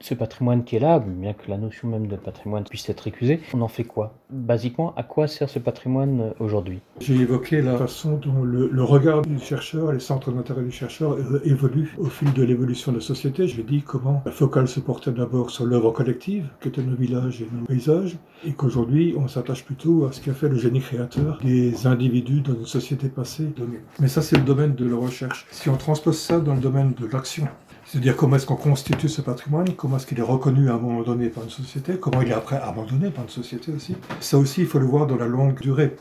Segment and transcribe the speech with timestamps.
[0.00, 3.40] ce patrimoine qui est là, bien que la notion même de patrimoine puisse être récusée,
[3.52, 4.14] on en fait quoi?
[4.30, 6.80] Basiquement, à quoi sert ce patrimoine euh, aujourd'hui?
[7.00, 11.40] J'ai évoqué la façon dont le, regard du chercheur, les centres d'intérêt du chercheur euh,
[11.44, 13.46] évoluent au fil de l'évolution de la société.
[13.46, 17.42] Je dit comment la focale se portait d'abord sur l'œuvre collective, qui était nos villages
[17.42, 21.38] et nos paysages, et qu'aujourd'hui on s'attache plutôt à ce qu'a fait le génie créateur
[21.42, 23.80] des individus dans une société passée donnée.
[23.98, 25.46] Mais ça c'est le domaine de la recherche.
[25.50, 27.46] Si on transpose ça dans le domaine de l'action,
[27.90, 31.02] c'est-à-dire comment est-ce qu'on constitue ce patrimoine, comment est-ce qu'il est reconnu à un moment
[31.02, 33.96] donné par une société, comment il est après abandonné par une société aussi.
[34.20, 35.96] Ça aussi, il faut le voir dans la longue durée.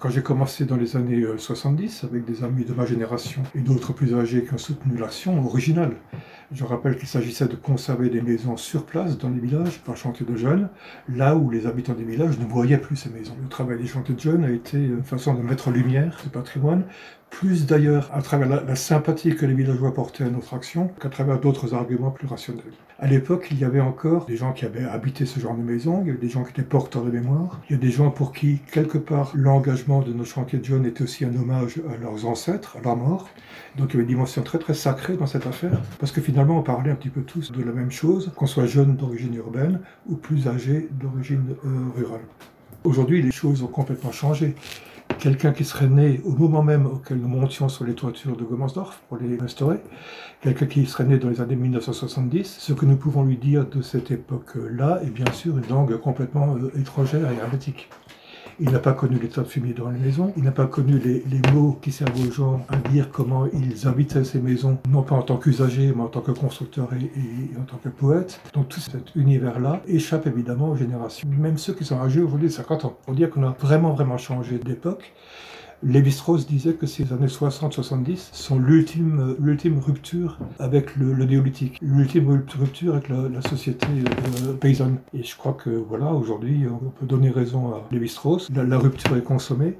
[0.00, 3.60] Quand j'ai commencé dans les années 70 euh, avec des amis de ma génération et
[3.60, 5.92] d'autres plus âgés qui ont soutenu l'action originale,
[6.50, 10.26] je rappelle qu'il s'agissait de conserver des maisons sur place dans les villages par chantier
[10.26, 10.68] de jeunes,
[11.08, 13.36] là où les habitants des villages ne voyaient plus ces maisons.
[13.40, 16.28] Le travail des chantiers de jeunes a été une façon de mettre en lumière ce
[16.28, 16.84] patrimoine,
[17.30, 21.38] plus d'ailleurs à travers la, sympathie que les villageois portaient à notre action qu'à travers
[21.38, 22.64] d'autres arguments plus rationnels.
[22.98, 26.00] À l'époque, il y avait encore des gens qui avaient habité ce genre de maison,
[26.02, 28.10] il y avait des gens qui étaient porteurs de mémoire, il y a des gens
[28.10, 31.96] pour qui, quelque part, l'engagement de nos chantiers de jeunes était aussi un hommage à
[31.96, 33.28] leurs ancêtres, à leur mort.
[33.76, 36.58] Donc il y avait une dimension très très sacrée dans cette affaire, parce que finalement
[36.58, 39.80] on parlait un petit peu tous de la même chose, qu'on soit jeune d'origine urbaine
[40.08, 42.20] ou plus âgé d'origine euh, rurale.
[42.84, 44.54] Aujourd'hui, les choses ont complètement changé.
[45.18, 49.00] Quelqu'un qui serait né au moment même auquel nous montions sur les toitures de Gommersdorf
[49.08, 49.78] pour les restaurer,
[50.40, 53.82] quelqu'un qui serait né dans les années 1970, ce que nous pouvons lui dire de
[53.82, 57.88] cette époque-là est bien sûr une langue complètement euh, étrangère et hermétique.
[58.60, 60.32] Il n'a pas connu l'état de fumier dans les maisons.
[60.36, 64.24] Il n'a pas connu les, mots qui servent aux gens à dire comment ils habitaient
[64.24, 67.76] ces maisons, non pas en tant qu'usagers, mais en tant que constructeurs et, en tant
[67.76, 68.40] que poètes.
[68.54, 71.28] Donc tout cet univers-là échappe évidemment aux générations.
[71.38, 72.96] Même ceux qui sont âgés aujourd'hui de 50 ans.
[73.06, 75.12] On dire qu'on a vraiment, vraiment changé d'époque.
[75.84, 82.94] Lévi-Strauss disait que ces années 60-70 sont l'ultime, l'ultime rupture avec le, néolithique, l'ultime rupture
[82.94, 84.98] avec la, société euh, paysanne.
[85.14, 88.48] Et je crois que voilà, aujourd'hui, on peut donner raison à Lévi-Strauss.
[88.50, 89.78] La, rupture est consommée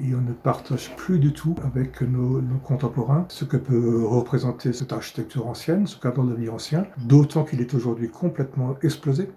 [0.00, 4.72] et on ne partage plus du tout avec nos, nos, contemporains ce que peut représenter
[4.72, 9.28] cette architecture ancienne, ce cadre de vie ancien, d'autant qu'il est aujourd'hui complètement explosé.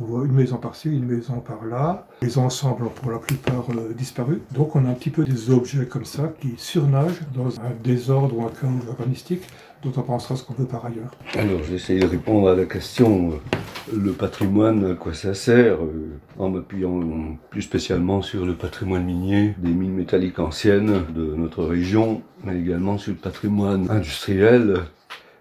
[0.00, 2.08] On voit une maison par-ci, une maison par-là.
[2.20, 4.42] Les ensembles ont pour la plupart euh, disparu.
[4.52, 8.36] Donc on a un petit peu des objets comme ça qui surnagent dans un désordre
[8.36, 9.42] ou un chaos urbanistique
[9.84, 11.12] dont on pensera ce qu'on veut par ailleurs.
[11.34, 16.18] Alors j'essaie de répondre à la question euh, le patrimoine, à quoi ça sert euh,
[16.38, 17.00] En m'appuyant
[17.50, 22.98] plus spécialement sur le patrimoine minier des mines métalliques anciennes de notre région, mais également
[22.98, 24.80] sur le patrimoine industriel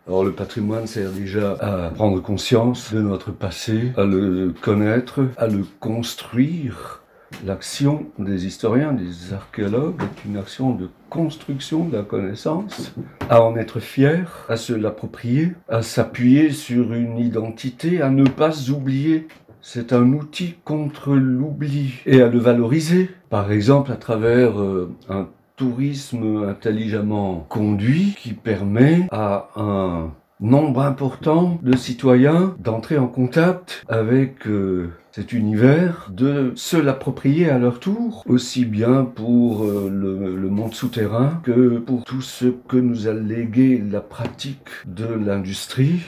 [0.05, 5.47] alors le patrimoine sert déjà à prendre conscience de notre passé, à le connaître, à
[5.47, 6.99] le construire.
[7.45, 12.93] L'action des historiens, des archéologues est une action de construction de la connaissance,
[13.29, 18.69] à en être fier, à se l'approprier, à s'appuyer sur une identité, à ne pas
[18.69, 19.27] oublier.
[19.61, 25.29] C'est un outil contre l'oubli et à le valoriser, par exemple à travers euh, un
[25.63, 34.45] tourisme intelligemment conduit qui permet à un nombre important de citoyens d'entrer en contact avec
[34.45, 40.49] euh, cet univers, de se l'approprier à leur tour, aussi bien pour euh, le, le,
[40.49, 46.01] monde souterrain que pour tout ce que nous a légué la pratique de l'industrie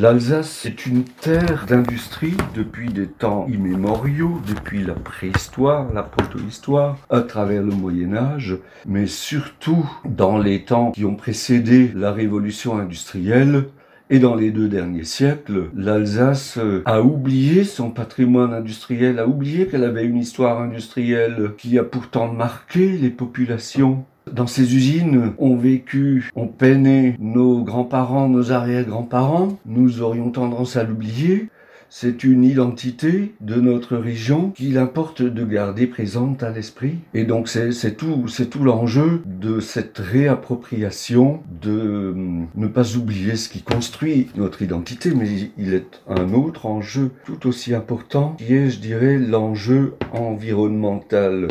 [0.00, 7.22] L'Alsace est une terre d'industrie depuis des temps immémoriaux, depuis la préhistoire, la protohistoire, à
[7.22, 13.64] travers le Moyen Âge, mais surtout dans les temps qui ont précédé la révolution industrielle,
[14.08, 19.82] et dans les deux derniers siècles, l'Alsace a oublié son patrimoine industriel, a oublié qu'elle
[19.82, 26.30] avait une histoire industrielle qui a pourtant marqué les populations dans ces usines ont vécu,
[26.34, 29.58] ont peiné nos grands-parents, nos arrière-grands-parents.
[29.66, 31.48] Nous aurions tendance à l'oublier.
[31.90, 36.96] C'est une identité de notre région qu'il importe de garder présente à l'esprit.
[37.14, 43.36] Et donc c'est tout, c'est tout l'enjeu de cette réappropriation, de hum, ne pas oublier
[43.36, 48.54] ce qui construit notre identité, mais il est un autre enjeu tout aussi important qui
[48.54, 51.48] est, je dirais, l'enjeu environnemental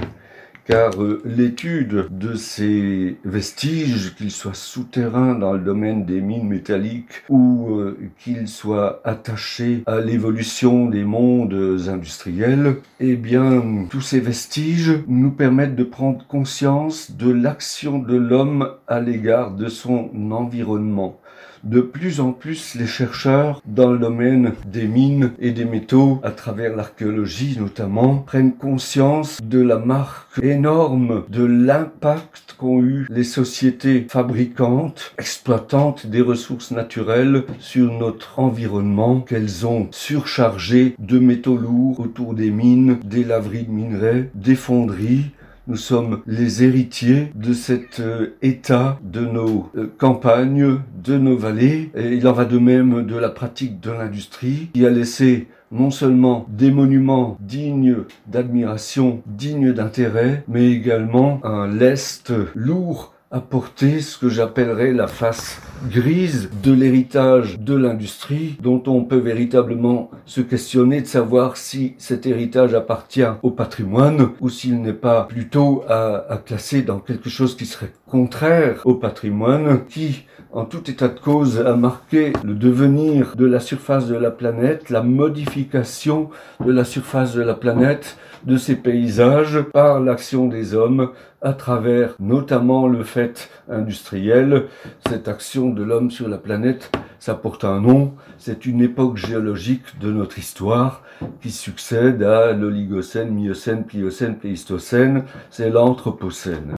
[0.67, 7.23] car euh, l'étude de ces vestiges, qu'ils soient souterrains dans le domaine des mines métalliques
[7.29, 14.99] ou euh, qu'ils soient attachés à l'évolution des mondes industriels, eh bien, tous ces vestiges
[15.07, 21.19] nous permettent de prendre conscience de l'action de l'homme à l'égard de son environnement.
[21.63, 26.31] De plus en plus, les chercheurs dans le domaine des mines et des métaux, à
[26.31, 34.07] travers l'archéologie notamment, prennent conscience de la marque énorme de l'impact qu'ont eu les sociétés
[34.09, 42.33] fabricantes, exploitantes des ressources naturelles sur notre environnement, qu'elles ont surchargé de métaux lourds autour
[42.33, 45.31] des mines, des laveries de minerais, des fonderies,
[45.67, 51.91] nous sommes les héritiers de cet euh, état de nos euh, campagnes, de nos vallées.
[51.95, 55.91] Et il en va de même de la pratique de l'industrie qui a laissé non
[55.91, 57.97] seulement des monuments dignes
[58.27, 66.49] d'admiration, dignes d'intérêt, mais également un lest lourd apporter ce que j'appellerais la face grise
[66.63, 72.73] de l'héritage de l'industrie dont on peut véritablement se questionner de savoir si cet héritage
[72.73, 77.65] appartient au patrimoine ou s'il n'est pas plutôt à, à, classer dans quelque chose qui
[77.65, 83.45] serait contraire au patrimoine qui en tout état de cause a marqué le devenir de
[83.45, 86.29] la surface de la planète, la modification
[86.65, 91.11] de la surface de la planète, de ces paysages par l'action des hommes
[91.41, 94.67] à travers notamment le fait industriel.
[95.09, 96.89] Cette action de l'homme sur la planète,
[97.19, 101.03] ça porte un nom, c'est une époque géologique de notre histoire
[101.41, 106.77] qui succède à l'Oligocène, Miocène, Pliocène, Pléistocène, c'est l'Anthropocène.